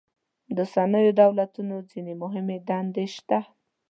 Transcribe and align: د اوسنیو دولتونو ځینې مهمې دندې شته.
د 0.55 0.57
اوسنیو 0.65 1.17
دولتونو 1.21 1.75
ځینې 1.91 2.13
مهمې 2.23 2.57
دندې 2.69 3.05
شته. 3.15 3.39